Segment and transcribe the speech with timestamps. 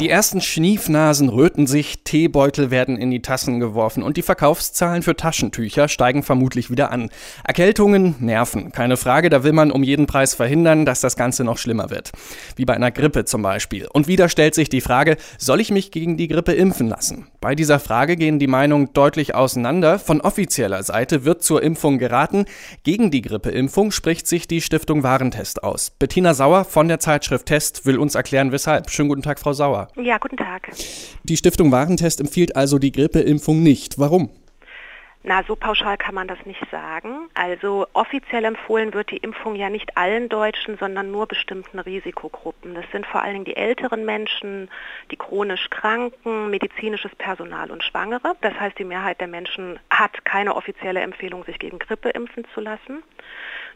[0.00, 5.14] Die ersten Schniefnasen röten sich, Teebeutel werden in die Tassen geworfen und die Verkaufszahlen für
[5.14, 7.10] Taschentücher steigen vermutlich wieder an.
[7.44, 11.58] Erkältungen nerven, keine Frage, da will man um jeden Preis verhindern, dass das Ganze noch
[11.58, 12.10] schlimmer wird.
[12.56, 13.86] Wie bei einer Grippe zum Beispiel.
[13.92, 17.28] Und wieder stellt sich die Frage, soll ich mich gegen die Grippe impfen lassen?
[17.40, 19.98] Bei dieser Frage gehen die Meinungen deutlich auseinander.
[19.98, 22.46] Von offizieller Seite wird zur Impfung geraten.
[22.82, 25.90] Gegen die Grippeimpfung spricht sich die Stiftung Warentest aus.
[25.90, 28.90] Bettina Sauer von der Zeitschrift Test will uns erklären, weshalb.
[28.90, 29.88] Schönen guten Tag, Frau Sauer.
[29.96, 30.70] Ja, guten Tag.
[31.24, 33.98] Die Stiftung Warentest empfiehlt also die Grippeimpfung nicht.
[33.98, 34.30] Warum?
[35.24, 37.28] Na, so pauschal kann man das nicht sagen.
[37.34, 42.74] Also offiziell empfohlen wird die Impfung ja nicht allen Deutschen, sondern nur bestimmten Risikogruppen.
[42.74, 44.68] Das sind vor allen Dingen die älteren Menschen,
[45.12, 48.34] die chronisch Kranken, medizinisches Personal und Schwangere.
[48.40, 52.60] Das heißt, die Mehrheit der Menschen hat keine offizielle Empfehlung, sich gegen Grippe impfen zu
[52.60, 53.04] lassen.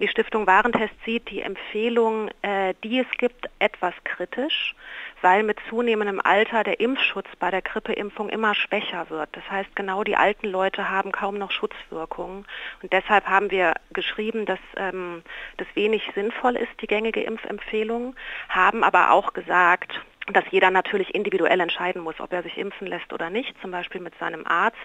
[0.00, 4.74] Die Stiftung Warentest sieht die Empfehlung, äh, die es gibt, etwas kritisch,
[5.22, 9.28] weil mit zunehmendem Alter der Impfschutz bei der Grippeimpfung immer schwächer wird.
[9.32, 12.44] Das heißt, genau die alten Leute haben kaum noch Schutzwirkungen.
[12.82, 15.22] Und deshalb haben wir geschrieben, dass ähm,
[15.58, 18.16] das wenig sinnvoll ist, die gängige Impfempfehlung,
[18.48, 20.00] haben aber auch gesagt,
[20.32, 24.00] dass jeder natürlich individuell entscheiden muss, ob er sich impfen lässt oder nicht, zum Beispiel
[24.00, 24.78] mit seinem Arzt.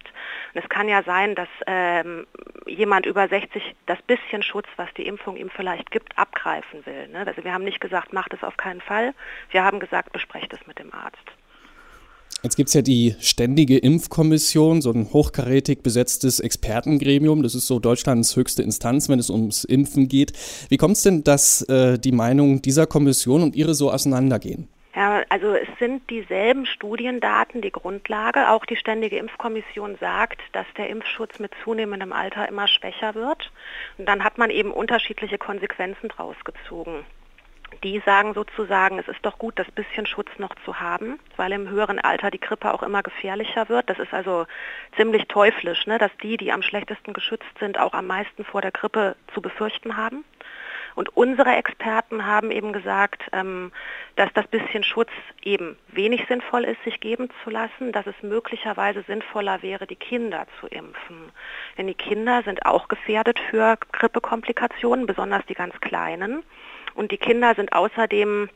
[0.53, 2.27] Und es kann ja sein, dass ähm,
[2.67, 7.07] jemand über 60 das bisschen Schutz, was die Impfung ihm vielleicht gibt, abgreifen will.
[7.07, 7.25] Ne?
[7.25, 9.13] Also wir haben nicht gesagt, macht es auf keinen Fall.
[9.51, 11.17] Wir haben gesagt, besprecht es mit dem Arzt.
[12.41, 17.43] Jetzt gibt es ja die Ständige Impfkommission, so ein hochkarätig besetztes Expertengremium.
[17.43, 20.31] Das ist so Deutschlands höchste Instanz, wenn es ums Impfen geht.
[20.69, 24.69] Wie kommt es denn, dass äh, die Meinungen dieser Kommission und ihre so auseinandergehen?
[24.99, 28.49] Also es sind dieselben Studiendaten die Grundlage.
[28.49, 33.49] Auch die Ständige Impfkommission sagt, dass der Impfschutz mit zunehmendem Alter immer schwächer wird.
[33.97, 37.05] Und dann hat man eben unterschiedliche Konsequenzen draus gezogen.
[37.83, 41.69] Die sagen sozusagen, es ist doch gut, das bisschen Schutz noch zu haben, weil im
[41.69, 43.89] höheren Alter die Grippe auch immer gefährlicher wird.
[43.89, 44.47] Das ist also
[44.97, 48.71] ziemlich teuflisch, ne, dass die, die am schlechtesten geschützt sind, auch am meisten vor der
[48.71, 50.25] Grippe zu befürchten haben.
[50.95, 53.71] Und unsere Experten haben eben gesagt, ähm,
[54.15, 55.11] dass das bisschen Schutz
[55.41, 60.45] eben wenig sinnvoll ist, sich geben zu lassen, dass es möglicherweise sinnvoller wäre, die Kinder
[60.59, 61.31] zu impfen.
[61.77, 66.43] Denn die Kinder sind auch gefährdet für Grippekomplikationen, besonders die ganz kleinen.
[66.95, 68.49] Und die Kinder sind außerdem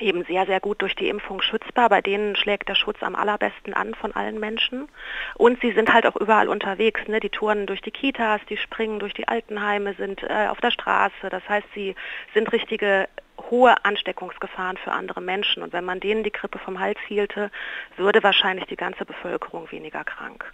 [0.00, 1.88] eben sehr, sehr gut durch die Impfung schützbar.
[1.88, 4.88] Bei denen schlägt der Schutz am allerbesten an von allen Menschen.
[5.34, 7.06] Und sie sind halt auch überall unterwegs.
[7.08, 7.20] Ne?
[7.20, 11.30] Die touren durch die Kitas, die springen durch die Altenheime, sind äh, auf der Straße.
[11.30, 11.94] Das heißt, sie
[12.34, 13.08] sind richtige
[13.50, 15.62] hohe Ansteckungsgefahren für andere Menschen.
[15.62, 17.50] Und wenn man denen die Grippe vom Hals hielte,
[17.96, 20.44] würde wahrscheinlich die ganze Bevölkerung weniger krank.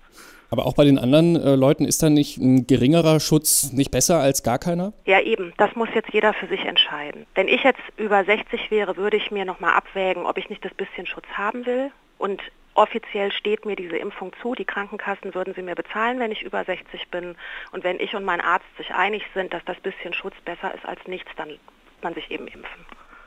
[0.51, 4.21] Aber auch bei den anderen äh, Leuten ist da nicht ein geringerer Schutz nicht besser
[4.21, 4.93] als gar keiner?
[5.05, 5.53] Ja, eben.
[5.57, 7.27] Das muss jetzt jeder für sich entscheiden.
[7.35, 10.75] Wenn ich jetzt über 60 wäre, würde ich mir nochmal abwägen, ob ich nicht das
[10.75, 11.91] bisschen Schutz haben will.
[12.19, 12.41] Und
[12.75, 14.55] offiziell steht mir diese Impfung zu.
[14.55, 17.35] Die Krankenkassen würden sie mir bezahlen, wenn ich über 60 bin.
[17.73, 20.85] Und wenn ich und mein Arzt sich einig sind, dass das bisschen Schutz besser ist
[20.85, 21.59] als nichts, dann
[22.05, 22.85] man sich eben impfen.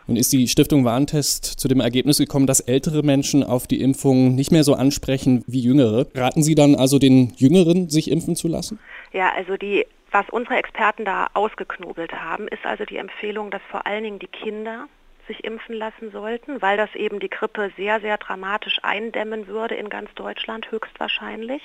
[0.07, 4.35] Nun ist die Stiftung Warntest zu dem Ergebnis gekommen, dass ältere Menschen auf die Impfung
[4.35, 6.07] nicht mehr so ansprechen wie jüngere.
[6.15, 8.79] Raten Sie dann also den Jüngeren, sich impfen zu lassen?
[9.11, 13.85] Ja, also die, was unsere Experten da ausgeknobelt haben, ist also die Empfehlung, dass vor
[13.85, 14.87] allen Dingen die Kinder
[15.27, 19.89] sich impfen lassen sollten, weil das eben die Grippe sehr, sehr dramatisch eindämmen würde in
[19.89, 21.61] ganz Deutschland höchstwahrscheinlich.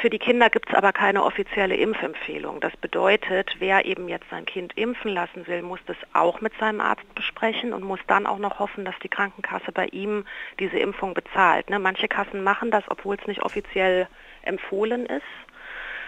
[0.00, 2.60] Für die Kinder gibt es aber keine offizielle Impfempfehlung.
[2.60, 6.80] Das bedeutet, wer eben jetzt sein Kind impfen lassen will, muss das auch mit seinem
[6.80, 10.26] Arzt besprechen und muss dann auch noch hoffen, dass die Krankenkasse bei ihm
[10.58, 11.70] diese Impfung bezahlt.
[11.70, 11.78] Ne?
[11.78, 14.08] Manche Kassen machen das, obwohl es nicht offiziell
[14.42, 15.22] empfohlen ist.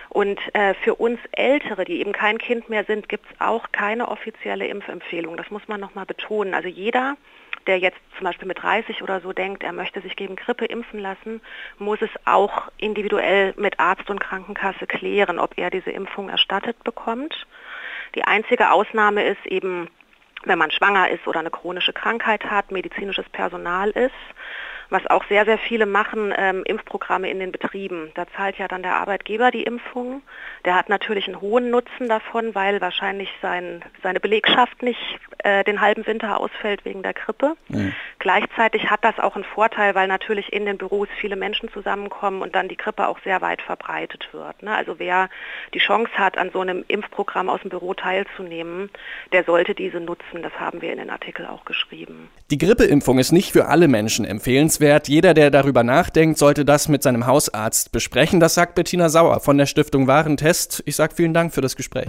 [0.09, 4.09] Und äh, für uns Ältere, die eben kein Kind mehr sind, gibt es auch keine
[4.09, 5.37] offizielle Impfempfehlung.
[5.37, 6.55] Das muss man nochmal betonen.
[6.55, 7.17] Also jeder,
[7.67, 11.01] der jetzt zum Beispiel mit 30 oder so denkt, er möchte sich gegen Grippe impfen
[11.01, 11.41] lassen,
[11.79, 17.47] muss es auch individuell mit Arzt und Krankenkasse klären, ob er diese Impfung erstattet bekommt.
[18.15, 19.89] Die einzige Ausnahme ist eben,
[20.45, 24.15] wenn man schwanger ist oder eine chronische Krankheit hat, medizinisches Personal ist
[24.91, 28.11] was auch sehr, sehr viele machen, ähm, Impfprogramme in den Betrieben.
[28.15, 30.23] Da zahlt ja dann der Arbeitgeber die Impfung.
[30.65, 35.81] Der hat natürlich einen hohen Nutzen davon, weil wahrscheinlich sein, seine Belegschaft nicht äh, den
[35.81, 37.57] halben Winter ausfällt wegen der Grippe.
[37.69, 37.93] Mhm.
[38.19, 42.55] Gleichzeitig hat das auch einen Vorteil, weil natürlich in den Büros viele Menschen zusammenkommen und
[42.55, 44.63] dann die Grippe auch sehr weit verbreitet wird.
[44.63, 44.75] Ne?
[44.75, 45.29] Also wer
[45.75, 48.91] die Chance hat, an so einem Impfprogramm aus dem Büro teilzunehmen,
[49.33, 50.43] der sollte diese nutzen.
[50.43, 52.29] Das haben wir in den Artikel auch geschrieben.
[52.51, 55.09] Die Grippeimpfung ist nicht für alle Menschen empfehlenswert empfehlenswert.
[55.09, 58.41] Jeder, der darüber nachdenkt, sollte das mit seinem Hausarzt besprechen.
[58.41, 60.83] Das sagt Bettina Sauer von der Stiftung Warentest.
[60.87, 62.09] Ich sage vielen Dank für das Gespräch.